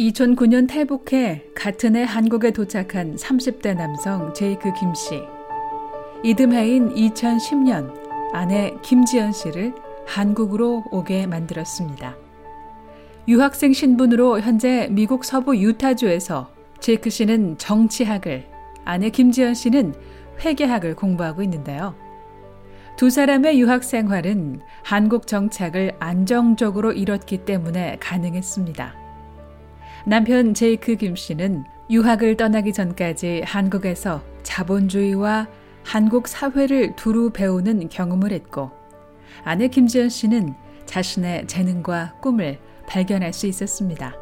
2009년 0.00 0.66
탈북해 0.66 1.44
같은 1.54 1.94
해 1.94 2.04
한국에 2.04 2.52
도착한 2.52 3.16
30대 3.16 3.76
남성 3.76 4.32
제이크 4.32 4.72
김 4.72 4.94
씨. 4.94 5.20
이듬해인 6.22 6.94
2010년 6.94 7.92
아내 8.32 8.74
김지연 8.82 9.32
씨를 9.32 9.74
한국으로 10.06 10.84
오게 10.90 11.26
만들었습니다. 11.26 12.16
유학생 13.28 13.74
신분으로 13.74 14.40
현재 14.40 14.88
미국 14.90 15.22
서부 15.22 15.54
유타주에서 15.56 16.50
제이크 16.80 17.10
씨는 17.10 17.58
정치학을, 17.58 18.46
아내 18.86 19.10
김지연 19.10 19.52
씨는 19.52 19.94
회계학을 20.42 20.96
공부하고 20.96 21.42
있는데요. 21.42 21.94
두 22.96 23.10
사람의 23.10 23.60
유학 23.60 23.84
생활은 23.84 24.60
한국 24.82 25.26
정착을 25.26 25.92
안정적으로 25.98 26.92
이뤘기 26.92 27.44
때문에 27.44 27.98
가능했습니다. 28.00 28.99
남편 30.06 30.54
제이크 30.54 30.96
김 30.96 31.14
씨는 31.14 31.64
유학을 31.90 32.36
떠나기 32.36 32.72
전까지 32.72 33.42
한국에서 33.44 34.22
자본주의와 34.42 35.48
한국 35.84 36.28
사회를 36.28 36.96
두루 36.96 37.30
배우는 37.30 37.88
경험을 37.88 38.32
했고, 38.32 38.70
아내 39.44 39.68
김지연 39.68 40.08
씨는 40.08 40.54
자신의 40.86 41.46
재능과 41.46 42.14
꿈을 42.20 42.58
발견할 42.86 43.32
수 43.32 43.46
있었습니다. 43.46 44.14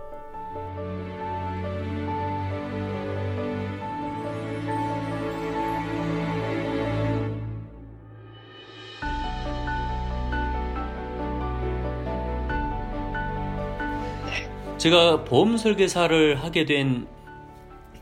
제가 14.78 15.24
보험 15.24 15.56
설계사를 15.56 16.36
하게 16.36 16.64
된 16.64 17.08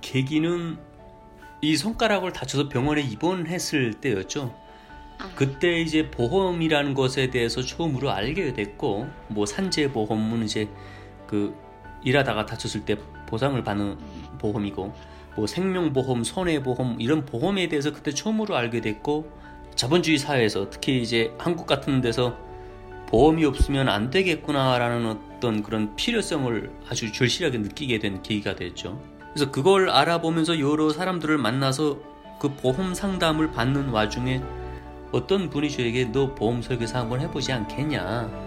계기는 0.03 0.77
이 1.63 1.75
손가락을 1.75 2.35
다쳐서 2.35 2.69
병원에 2.69 3.01
입원했을 3.01 3.95
때였죠. 3.95 4.55
그때 5.35 5.81
이제 5.81 6.11
보험이라는 6.11 6.93
것에 6.93 7.31
대해서 7.31 7.63
처음으로 7.63 8.11
알게 8.11 8.53
됐고, 8.53 9.09
뭐 9.29 9.47
산재 9.47 9.91
보험은 9.93 10.45
이제 10.45 10.69
그 11.27 11.57
일하다가 12.05 12.45
다쳤을 12.45 12.85
때 12.85 12.97
보상을 13.27 13.61
받는 13.65 13.97
보험이고, 14.39 14.93
뭐 15.35 15.47
생명보험, 15.47 16.25
손해보험 16.25 17.01
이런 17.01 17.25
보험에 17.25 17.69
대해서 17.69 17.91
그때 17.91 18.13
처음으로 18.13 18.55
알게 18.55 18.83
됐고, 18.83 19.33
자본주의 19.75 20.19
사회에서 20.19 20.69
특히 20.69 21.01
이제 21.01 21.33
한국 21.39 21.67
같은 21.67 22.03
데서 22.03 22.37
보험이 23.07 23.47
없으면 23.47 23.89
안 23.89 24.11
되겠구나라는 24.11 25.26
어떤 25.37 25.63
그런 25.63 25.95
필요성을 25.97 26.71
아주 26.89 27.13
절실하게 27.13 27.59
느끼게 27.59 27.99
된 27.99 28.23
계기가 28.23 28.57
됐죠. 28.57 29.01
그래서 29.33 29.51
그걸 29.51 29.91
알아보면서 29.91 30.59
여러 30.61 30.91
사람들을 30.91 31.37
만나서 31.37 31.99
그 32.41 32.55
보험 32.55 32.95
상담을 32.95 33.53
받는 33.53 33.91
와중에 33.91 34.43
어떤 35.13 35.51
분이 35.51 35.71
저에게 35.71 36.07
너 36.07 36.35
보험 36.35 36.63
설계사 36.63 37.01
한번 37.01 37.21
해보지 37.21 37.53
않겠냐. 37.53 38.47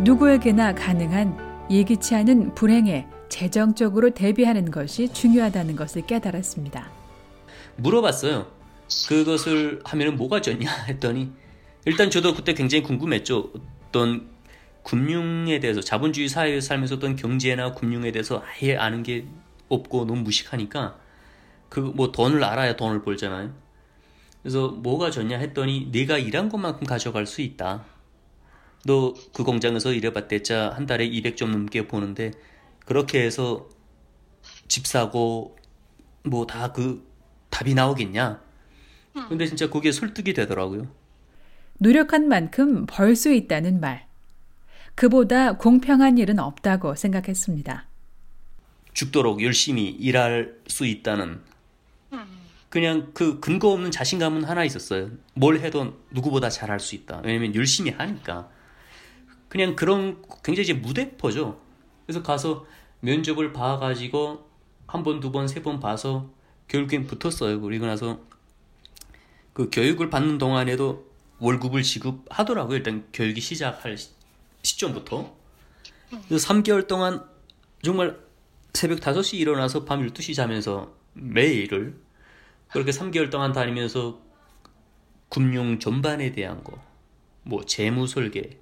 누구에게나 0.00 0.74
가능한 0.74 1.68
예기치 1.70 2.14
않은 2.16 2.54
불행에 2.54 3.06
재정적으로 3.30 4.10
대비하는 4.10 4.70
것이 4.70 5.08
중요하다는 5.12 5.76
것을 5.76 6.06
깨달았습니다. 6.06 6.90
물어봤어요. 7.76 8.46
그것을 9.08 9.80
하면 9.84 10.16
뭐가 10.16 10.42
좋냐 10.42 10.70
했더니 10.88 11.32
일단 11.86 12.10
저도 12.10 12.34
그때 12.34 12.54
굉장히 12.54 12.82
궁금했죠. 12.82 13.52
어떤 13.88 14.28
금융에 14.82 15.60
대해서 15.60 15.80
자본주의 15.80 16.28
사회에 16.28 16.60
살면서 16.60 16.96
어떤 16.96 17.16
경제나 17.16 17.72
금융에 17.74 18.12
대해서 18.12 18.42
아예 18.44 18.76
아는 18.76 19.02
게 19.02 19.26
없고 19.68 20.04
너무 20.06 20.22
무식하니까 20.22 20.98
그 21.68 21.80
뭐 21.80 22.12
돈을 22.12 22.44
알아야 22.44 22.76
돈을 22.76 23.02
벌잖아요. 23.02 23.52
그래서 24.42 24.68
뭐가 24.68 25.10
좋냐 25.10 25.38
했더니 25.38 25.90
내가 25.90 26.18
일한 26.18 26.48
것만큼 26.48 26.86
가져갈 26.86 27.26
수 27.26 27.40
있다. 27.40 27.84
너 28.86 29.14
그 29.34 29.44
공장에서 29.44 29.92
일해봤대자 29.92 30.72
한 30.76 30.84
달에 30.86 31.08
200점 31.08 31.48
넘게 31.50 31.88
보는데 31.88 32.32
그렇게 32.84 33.22
해서 33.22 33.68
집 34.68 34.86
사고 34.86 35.56
뭐 36.24 36.46
다 36.46 36.72
그 36.72 37.06
답이 37.50 37.74
나오겠냐? 37.74 38.42
근데 39.28 39.46
진짜 39.46 39.70
그게 39.70 39.90
설득이 39.92 40.34
되더라고요. 40.34 40.86
노력한 41.78 42.28
만큼 42.28 42.86
벌 42.86 43.16
수 43.16 43.32
있다는 43.32 43.80
말. 43.80 44.06
그보다 44.94 45.56
공평한 45.56 46.18
일은 46.18 46.38
없다고 46.38 46.94
생각했습니다. 46.94 47.86
죽도록 48.92 49.42
열심히 49.42 49.88
일할 49.88 50.56
수 50.68 50.86
있다는 50.86 51.40
그냥 52.70 53.10
그 53.14 53.38
근거 53.40 53.68
없는 53.72 53.90
자신감은 53.92 54.44
하나 54.44 54.64
있었어요. 54.64 55.10
뭘 55.34 55.60
해도 55.60 55.96
누구보다 56.10 56.48
잘할 56.48 56.80
수 56.80 56.94
있다. 56.96 57.20
왜냐면 57.24 57.54
열심히 57.54 57.90
하니까. 57.92 58.48
그냥 59.48 59.76
그런 59.76 60.20
굉장히 60.42 60.72
무대포죠. 60.74 61.60
그래서 62.06 62.22
가서 62.22 62.66
면접을 63.00 63.52
봐가지고 63.52 64.48
한 64.88 65.02
번, 65.04 65.20
두 65.20 65.30
번, 65.30 65.46
세 65.48 65.62
번 65.62 65.78
봐서 65.78 66.30
결국엔 66.66 67.06
붙었어요. 67.06 67.60
그리고 67.60 67.86
나서 67.86 68.20
그 69.52 69.70
교육을 69.70 70.10
받는 70.10 70.38
동안에도 70.38 71.06
월급을 71.44 71.82
지급하더라고요. 71.82 72.78
일단 72.78 73.06
교육이 73.12 73.40
시작할 73.40 73.98
시점부터. 74.62 75.36
그래서 76.26 76.48
3개월 76.48 76.86
동안 76.86 77.22
정말 77.82 78.18
새벽 78.72 79.00
5시 79.00 79.34
일어나서 79.34 79.84
밤 79.84 80.04
12시 80.06 80.34
자면서 80.34 80.94
매일을 81.12 82.00
그렇게 82.70 82.92
3개월 82.92 83.30
동안 83.30 83.52
다니면서 83.52 84.20
금융 85.28 85.78
전반에 85.78 86.32
대한 86.32 86.64
거, 86.64 86.80
뭐 87.42 87.64
재무 87.64 88.06
설계, 88.06 88.58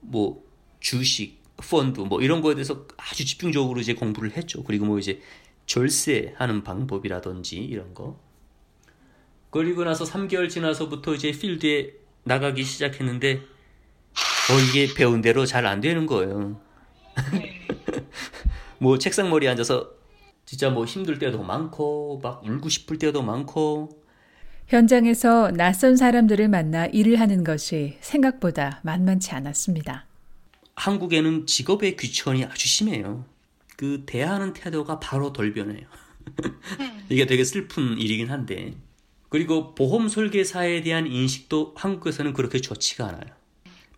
뭐 0.00 0.44
주식, 0.80 1.38
펀드 1.56 2.00
뭐 2.00 2.20
이런 2.20 2.40
거에 2.40 2.54
대해서 2.54 2.86
아주 2.96 3.24
집중적으로 3.24 3.80
이제 3.80 3.94
공부를 3.94 4.36
했죠. 4.36 4.64
그리고 4.64 4.84
뭐 4.86 4.98
이제 4.98 5.20
절세하는 5.66 6.64
방법이라든지 6.64 7.56
이런 7.56 7.94
거. 7.94 8.18
그리고 9.50 9.84
나서 9.84 10.04
3개월 10.04 10.48
지나서부터 10.48 11.14
이제 11.14 11.30
필드에 11.32 11.92
나가기 12.24 12.62
시작했는데 12.64 13.36
어 13.36 14.58
이게 14.68 14.92
배운 14.94 15.20
대로 15.20 15.46
잘 15.46 15.66
안 15.66 15.80
되는 15.80 16.06
거예요. 16.06 16.60
뭐 18.78 18.98
책상 18.98 19.30
머리에 19.30 19.48
앉아서 19.50 19.90
진짜 20.44 20.70
뭐 20.70 20.84
힘들 20.84 21.18
때도 21.18 21.42
많고 21.42 22.20
막 22.22 22.42
울고 22.44 22.68
싶을 22.68 22.98
때도 22.98 23.22
많고 23.22 23.90
현장에서 24.68 25.50
낯선 25.52 25.96
사람들을 25.96 26.48
만나 26.48 26.86
일을 26.86 27.20
하는 27.20 27.42
것이 27.44 27.96
생각보다 28.00 28.80
만만치 28.84 29.32
않았습니다. 29.32 30.06
한국에는 30.76 31.46
직업의 31.46 31.96
귀천이 31.96 32.44
아주 32.44 32.68
심해요. 32.68 33.24
그 33.76 34.04
대하는 34.06 34.52
태도가 34.52 35.00
바로 35.00 35.32
돌변해요. 35.32 35.86
이게 37.08 37.26
되게 37.26 37.44
슬픈 37.44 37.98
일이긴 37.98 38.30
한데 38.30 38.74
그리고 39.28 39.74
보험 39.74 40.08
설계사에 40.08 40.82
대한 40.82 41.06
인식도 41.06 41.74
한국에서는 41.76 42.32
그렇게 42.32 42.60
좋지가 42.60 43.06
않아요. 43.08 43.34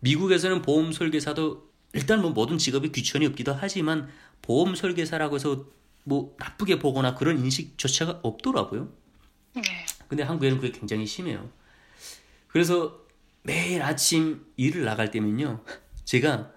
미국에서는 0.00 0.62
보험 0.62 0.92
설계사도 0.92 1.70
일단 1.92 2.22
뭐 2.22 2.30
모든 2.30 2.58
직업이 2.58 2.90
귀천이 2.92 3.26
없기도 3.26 3.52
하지만 3.52 4.08
보험 4.42 4.74
설계사라고 4.74 5.36
해서 5.36 5.66
뭐 6.04 6.34
나쁘게 6.38 6.78
보거나 6.78 7.14
그런 7.14 7.38
인식조차가 7.38 8.20
없더라고요. 8.22 8.92
근데 10.08 10.22
한국에는 10.22 10.60
그게 10.60 10.72
굉장히 10.72 11.06
심해요. 11.06 11.50
그래서 12.48 13.00
매일 13.42 13.82
아침 13.82 14.44
일을 14.56 14.84
나갈 14.84 15.10
때면요. 15.10 15.64
제가 16.04 16.52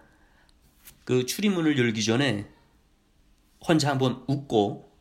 그 1.03 1.25
출입문을 1.25 1.77
열기 1.77 2.03
전에 2.03 2.49
혼자 3.65 3.89
한번 3.89 4.23
웃고 4.27 4.91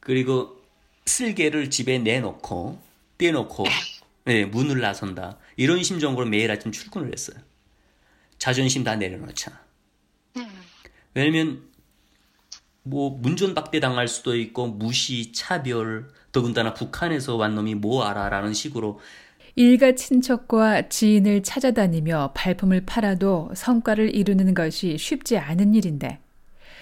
그리고 0.00 0.63
쓸개를 1.06 1.70
집에 1.70 1.98
내놓고 1.98 2.80
떼놓고 3.18 3.64
네, 4.24 4.44
문을 4.46 4.80
나선다. 4.80 5.38
이런 5.56 5.82
심정으로 5.82 6.26
매일 6.26 6.50
아침 6.50 6.72
출근을 6.72 7.12
했어요. 7.12 7.36
자존심 8.38 8.84
다 8.84 8.96
내려놓자. 8.96 9.60
왜냐면 11.14 11.62
뭐 12.82 13.10
문전박대 13.10 13.80
당할 13.80 14.08
수도 14.08 14.36
있고 14.36 14.66
무시, 14.66 15.32
차별, 15.32 16.10
더군다나 16.32 16.74
북한에서 16.74 17.36
완 17.36 17.54
놈이 17.54 17.76
뭐 17.76 18.04
알아라는 18.04 18.52
식으로 18.52 19.00
일가 19.56 19.92
친척과 19.92 20.88
지인을 20.88 21.44
찾아다니며 21.44 22.32
발품을 22.34 22.84
팔아도 22.84 23.52
성과를 23.54 24.14
이루는 24.14 24.52
것이 24.52 24.98
쉽지 24.98 25.38
않은 25.38 25.74
일인데 25.74 26.18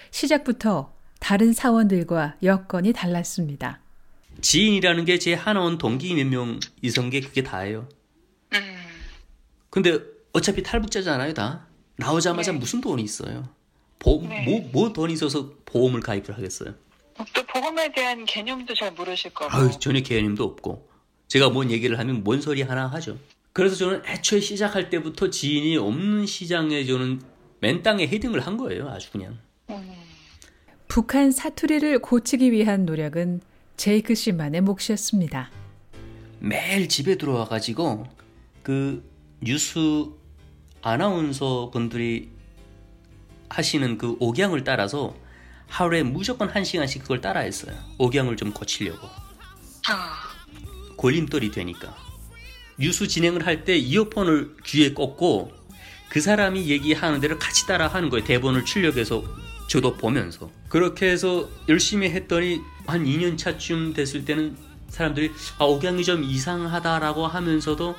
시작부터 0.09 0.91
다른 1.19 1.53
사원들과 1.53 2.37
여건이 2.41 2.93
달랐습니다. 2.93 3.82
지인이라는 4.43 5.05
게 5.05 5.17
제 5.17 5.33
하나원 5.33 5.77
동기 5.77 6.13
몇 6.15 6.25
명 6.27 6.59
이성 6.81 7.09
게 7.09 7.21
그게 7.21 7.43
다예요. 7.43 7.87
근데 9.69 9.99
어차피 10.33 10.61
탈북자잖아요, 10.61 11.33
다. 11.33 11.67
나오자마자 11.95 12.51
네. 12.51 12.57
무슨 12.59 12.81
돈이 12.81 13.01
있어요? 13.03 13.47
보험, 13.99 14.27
네. 14.29 14.43
뭐, 14.45 14.69
뭐 14.71 14.93
돈이 14.93 15.13
있어서 15.13 15.51
보험을 15.65 16.01
가입을 16.01 16.35
하겠어요? 16.37 16.75
또 17.33 17.43
보험에 17.45 17.91
대한 17.91 18.25
개념도 18.25 18.73
잘 18.75 18.91
모르실 18.91 19.33
거고. 19.33 19.51
아유, 19.55 19.71
전혀 19.79 20.01
개념도 20.01 20.43
없고. 20.43 20.89
제가 21.27 21.49
뭔 21.49 21.71
얘기를 21.71 21.97
하면 21.97 22.23
뭔 22.23 22.41
소리 22.41 22.61
하나 22.61 22.87
하죠. 22.87 23.17
그래서 23.53 23.75
저는 23.75 24.01
애초에 24.05 24.39
시작할 24.39 24.89
때부터 24.89 25.29
지인이 25.29 25.77
없는 25.77 26.25
시장에 26.25 26.83
저는 26.85 27.21
맨 27.59 27.81
땅에 27.81 28.05
헤딩을 28.07 28.41
한 28.41 28.57
거예요. 28.57 28.89
아주 28.89 29.11
그냥. 29.11 29.39
음, 29.69 29.93
북한 30.87 31.31
사투리를 31.31 31.99
고치기 31.99 32.51
위한 32.51 32.85
노력은 32.85 33.41
제이크 33.77 34.15
씨만의 34.15 34.61
몫이었습니다. 34.61 35.49
매일 36.39 36.87
집에 36.87 37.15
들어와 37.17 37.45
가지고 37.47 38.05
그 38.61 39.03
뉴스 39.41 40.05
아나운서 40.81 41.69
분들이 41.71 42.29
하시는 43.49 43.97
그 43.97 44.17
옥양을 44.19 44.63
따라서 44.63 45.15
하루에 45.67 46.03
무조건 46.03 46.49
한 46.49 46.63
시간씩 46.63 47.01
그걸 47.03 47.21
따라했어요. 47.21 47.75
옥양을 47.97 48.37
좀 48.37 48.51
고치려고. 48.51 49.07
아, 49.89 50.13
걸림돌이 50.97 51.51
되니까. 51.51 51.95
뉴스 52.79 53.07
진행을 53.07 53.45
할 53.45 53.63
때 53.65 53.77
이어폰을 53.77 54.57
귀에 54.65 54.93
꽂고 54.93 55.51
그 56.09 56.21
사람이 56.21 56.67
얘기하는 56.69 57.19
대로 57.21 57.37
같이 57.39 57.65
따라 57.67 57.87
하는 57.87 58.09
거예요. 58.09 58.25
대본을 58.25 58.65
출력해서 58.65 59.23
저도 59.67 59.95
보면서. 59.95 60.49
그렇게 60.69 61.07
해서 61.09 61.49
열심히 61.69 62.09
했더니 62.09 62.59
한 62.85 63.03
2년 63.05 63.37
차쯤 63.37 63.93
됐을 63.93 64.25
때는 64.25 64.55
사람들이 64.89 65.31
아, 65.57 65.65
옥양이 65.65 66.03
좀 66.03 66.23
이상하다라고 66.23 67.27
하면서도 67.27 67.95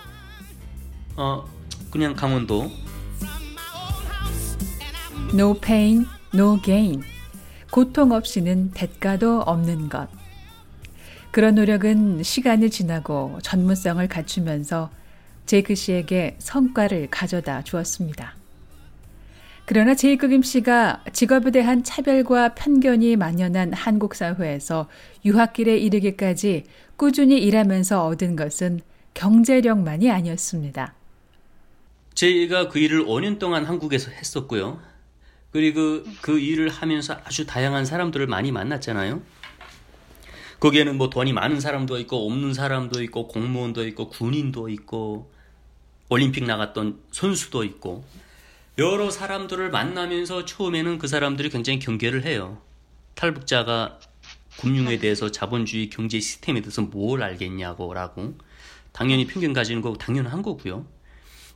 어, 1.16 1.44
그냥 1.90 2.14
강원도 2.14 2.70
No 5.32 5.52
pain, 5.54 6.06
no 6.32 6.60
gain. 6.62 7.02
고통 7.72 8.12
없이는 8.12 8.70
대가도 8.72 9.40
없는 9.40 9.88
것. 9.88 10.08
그런 11.32 11.56
노력은 11.56 12.22
시간이 12.22 12.70
지나고 12.70 13.40
전문성을 13.42 14.06
갖추면서 14.06 14.90
제이크 15.46 15.74
씨에게 15.74 16.36
성과를 16.38 17.08
가져다 17.10 17.62
주었습니다. 17.62 18.34
그러나 19.66 19.94
제이크 19.94 20.28
김 20.28 20.42
씨가 20.42 21.04
직업에 21.12 21.50
대한 21.50 21.82
차별과 21.82 22.54
편견이 22.54 23.16
만연한 23.16 23.72
한국 23.72 24.14
사회에서 24.14 24.88
유학길에 25.24 25.78
이르기까지 25.78 26.64
꾸준히 26.96 27.38
일하면서 27.38 28.04
얻은 28.06 28.36
것은 28.36 28.80
경제력만이 29.14 30.10
아니었습니다. 30.10 30.94
제가 32.12 32.68
그 32.68 32.78
일을 32.78 33.06
5년 33.06 33.38
동안 33.38 33.64
한국에서 33.64 34.10
했었고요. 34.10 34.80
그리고 35.50 36.02
그 36.20 36.38
일을 36.38 36.68
하면서 36.68 37.16
아주 37.24 37.46
다양한 37.46 37.86
사람들을 37.86 38.26
많이 38.26 38.52
만났잖아요. 38.52 39.22
거기에는 40.60 40.96
뭐 40.98 41.08
돈이 41.08 41.32
많은 41.32 41.60
사람도 41.60 41.98
있고 42.00 42.26
없는 42.26 42.52
사람도 42.52 43.02
있고 43.04 43.28
공무원도 43.28 43.86
있고 43.88 44.08
군인도 44.08 44.68
있고 44.68 45.30
올림픽 46.10 46.44
나갔던 46.44 47.00
선수도 47.12 47.64
있고 47.64 48.04
여러 48.78 49.10
사람들을 49.10 49.70
만나면서 49.70 50.44
처음에는 50.44 50.98
그 50.98 51.06
사람들이 51.06 51.48
굉장히 51.50 51.78
경계를 51.78 52.24
해요. 52.24 52.58
탈북자가 53.14 54.00
금융에 54.58 54.98
대해서 54.98 55.30
자본주의 55.30 55.90
경제 55.90 56.18
시스템에 56.18 56.60
대해서 56.60 56.82
뭘 56.82 57.22
알겠냐고 57.22 57.92
라고 57.94 58.34
당연히 58.92 59.26
편견 59.26 59.52
가지는 59.52 59.80
거 59.82 59.94
당연한 59.94 60.42
거고요. 60.42 60.86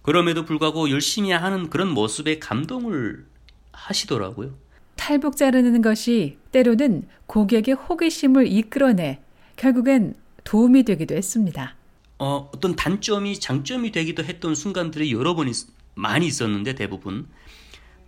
그럼에도 0.02 0.44
불구하고 0.44 0.90
열심히 0.90 1.32
하는 1.32 1.70
그런 1.70 1.88
모습에 1.88 2.38
감동을 2.38 3.26
하시더라고요. 3.72 4.54
탈북자라는 4.96 5.82
것이 5.82 6.38
때로는 6.52 7.08
고객의 7.26 7.74
호기심을 7.74 8.46
이끌어내 8.46 9.20
결국엔 9.56 10.14
도움이 10.44 10.84
되기도 10.84 11.14
했습니다. 11.16 11.74
어, 12.18 12.50
어떤 12.52 12.74
단점이 12.74 13.38
장점이 13.38 13.92
되기도 13.92 14.24
했던 14.24 14.54
순간들이 14.54 15.12
여러 15.12 15.34
번 15.34 15.48
있- 15.48 15.66
많이 15.98 16.26
있었는데 16.26 16.74
대부분 16.74 17.26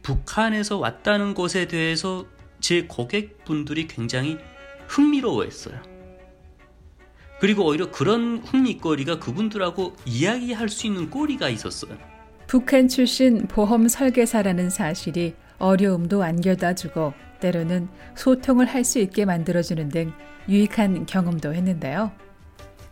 북한에서 0.03 0.79
왔다는 0.79 1.35
것에 1.35 1.67
대해서 1.69 2.25
제 2.61 2.85
고객분들이 2.87 3.87
굉장히 3.87 4.39
흥미로워했어요. 4.89 5.81
그리고 7.41 7.67
오히려 7.67 7.91
그런 7.91 8.39
흥미거리가 8.39 9.19
그분들하고 9.19 9.97
이야기할 10.05 10.69
수 10.69 10.87
있는 10.87 11.11
꼬리가 11.11 11.49
있었어요. 11.49 11.97
북한 12.47 12.89
출신 12.89 13.47
보험 13.47 13.89
설계사라는 13.89 14.71
사실이 14.71 15.35
어려움도 15.59 16.23
안겨다 16.23 16.75
주고 16.75 17.15
때로는 17.41 17.89
소통을 18.15 18.67
할 18.67 18.85
수 18.85 18.99
있게 18.99 19.25
만들어주는 19.25 19.89
등 19.89 20.13
유익한 20.49 21.07
경험도 21.07 21.55
했는데요. 21.55 22.13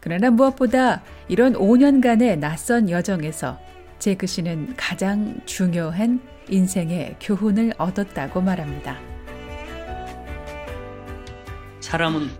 그러나 0.00 0.30
무엇보다 0.30 1.02
이런 1.28 1.54
5년간의 1.54 2.38
낯선 2.38 2.88
여정에서 2.88 3.58
제크 3.98 4.26
씨는 4.26 4.76
가장 4.76 5.40
중요한 5.44 6.20
인생의 6.48 7.16
교훈을 7.20 7.74
얻었다고 7.78 8.40
말합니다. 8.40 8.98
사람은 11.80 12.30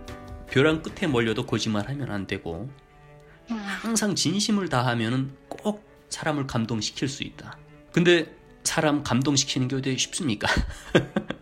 벼랑 0.49 0.81
끝에 0.81 1.07
몰려도 1.07 1.45
거짓말하면 1.45 2.11
안 2.11 2.27
되고 2.27 2.69
음, 3.51 3.57
항상 3.57 4.15
진심을 4.15 4.69
다하면은 4.69 5.31
꼭 5.49 5.87
사람을 6.09 6.47
감동시킬 6.47 7.07
수 7.07 7.23
있다. 7.23 7.57
근데 7.91 8.33
사람 8.63 9.03
감동시키는 9.03 9.67
게 9.67 9.75
어디 9.75 9.97
쉽습니까? 9.97 10.47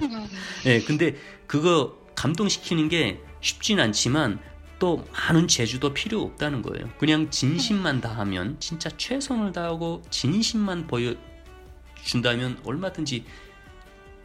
음, 0.01 0.27
예, 0.65 0.81
근데 0.81 1.15
그거 1.45 1.97
감동시키는 2.15 2.89
게 2.89 3.21
쉽진 3.41 3.79
않지만 3.79 4.39
또 4.79 5.03
많은 5.11 5.47
재주도 5.47 5.93
필요 5.93 6.21
없다는 6.21 6.61
거예요. 6.61 6.89
그냥 6.99 7.29
진심만 7.29 7.99
다하면 8.01 8.57
진짜 8.59 8.89
최선을 8.95 9.51
다하고 9.51 10.03
진심만 10.09 10.85
보여준다면 10.87 12.59
얼마든지 12.63 13.25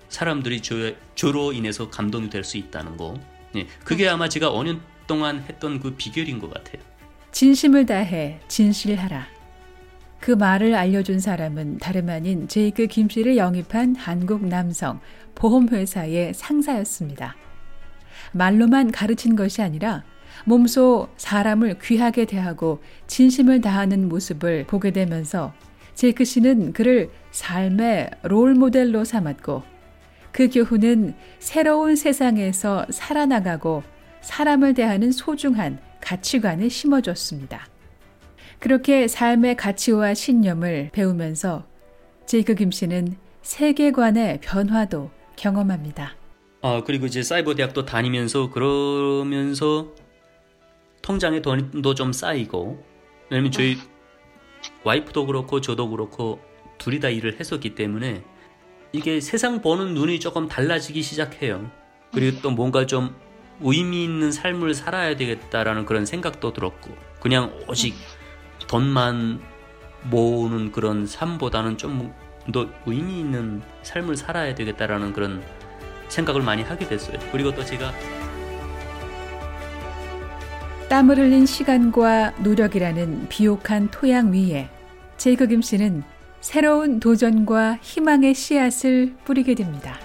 사람들이 0.08 0.60
저, 0.60 0.92
저로 1.14 1.52
인해서 1.52 1.88
감동이 1.88 2.28
될 2.28 2.44
수 2.44 2.58
있다는 2.58 2.96
거. 2.98 3.18
예, 3.56 3.66
그게 3.84 4.08
아마 4.08 4.28
제가 4.28 4.50
5년 4.50 4.80
동안 5.06 5.42
했던 5.48 5.80
그 5.80 5.94
비결인 5.94 6.38
것 6.38 6.52
같아요. 6.52 6.82
진심을 7.32 7.86
다해 7.86 8.40
진실하라. 8.48 9.26
그 10.20 10.30
말을 10.30 10.74
알려준 10.74 11.18
사람은 11.18 11.78
다름 11.78 12.08
아닌 12.10 12.46
제이크 12.46 12.86
김 12.86 13.08
씨를 13.08 13.36
영입한 13.36 13.96
한국 13.96 14.46
남성 14.46 15.00
보험회사의 15.34 16.34
상사였습니다. 16.34 17.34
말로만 18.32 18.92
가르친 18.92 19.34
것이 19.34 19.62
아니라 19.62 20.04
몸소 20.44 21.08
사람을 21.16 21.78
귀하게 21.82 22.24
대하고 22.24 22.80
진심을 23.06 23.60
다하는 23.60 24.08
모습을 24.08 24.66
보게 24.66 24.90
되면서 24.90 25.52
제이크 25.94 26.24
씨는 26.24 26.72
그를 26.72 27.10
삶의 27.30 28.10
롤 28.22 28.54
모델로 28.54 29.04
삼았고 29.04 29.62
그 30.32 30.48
교훈은 30.48 31.14
새로운 31.38 31.94
세상에서 31.94 32.86
살아나가고 32.90 33.82
사람을 34.22 34.74
대하는 34.74 35.12
소중한 35.12 35.78
가치관을 36.00 36.70
심어줬습니다. 36.70 37.66
그렇게 38.58 39.08
삶의 39.08 39.56
가치와 39.56 40.14
신념을 40.14 40.90
배우면서 40.92 41.66
제이크 42.26 42.54
김 42.54 42.70
씨는 42.70 43.16
세계관의 43.42 44.40
변화도 44.40 45.10
경험합니다. 45.36 46.14
아, 46.62 46.82
그리고 46.86 47.06
이제 47.06 47.22
사이버 47.22 47.54
대학도 47.54 47.84
다니면서 47.84 48.50
그러면서 48.50 49.92
통장에 51.02 51.42
돈도 51.42 51.94
좀 51.94 52.12
쌓이고 52.12 52.84
왜냐면 53.30 53.50
저희 53.50 53.76
와이프도 54.84 55.26
그렇고 55.26 55.60
저도 55.60 55.90
그렇고 55.90 56.40
둘이 56.78 57.00
다 57.00 57.08
일을 57.08 57.38
했었기 57.38 57.74
때문에 57.74 58.22
이게 58.92 59.20
세상 59.20 59.62
보는 59.62 59.94
눈이 59.94 60.20
조금 60.20 60.48
달라지기 60.48 61.02
시작해요. 61.02 61.70
그리고 62.12 62.40
또 62.42 62.50
뭔가 62.50 62.86
좀 62.86 63.14
의미 63.60 64.04
있는 64.04 64.32
삶을 64.32 64.74
살아야 64.74 65.16
되겠다라는 65.16 65.86
그런 65.86 66.04
생각도 66.04 66.52
들었고 66.52 66.94
그냥 67.20 67.58
오직 67.68 67.94
돈만 68.68 69.40
모으는 70.04 70.72
그런 70.72 71.06
삶보다는 71.06 71.78
좀 71.78 72.12
더 72.50 72.66
의미 72.86 73.20
있는 73.20 73.62
삶을 73.82 74.16
살아야 74.16 74.54
되겠다라는 74.54 75.12
그런 75.12 75.44
생각을 76.08 76.42
많이 76.42 76.62
하게 76.62 76.88
됐어요. 76.88 77.18
그리고 77.30 77.54
또 77.54 77.64
제가 77.64 77.92
땀을 80.92 81.16
흘린 81.16 81.46
시간과 81.46 82.34
노력이라는 82.42 83.28
비옥한 83.30 83.90
토양 83.90 84.34
위에 84.34 84.68
제이크 85.16 85.46
김 85.46 85.62
씨는 85.62 86.02
새로운 86.42 87.00
도전과 87.00 87.78
희망의 87.80 88.34
씨앗을 88.34 89.14
뿌리게 89.24 89.54
됩니다. 89.54 89.96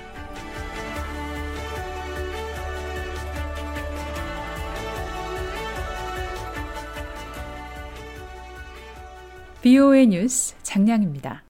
BOA 9.62 10.08
뉴스 10.08 10.56
장량입니다. 10.64 11.44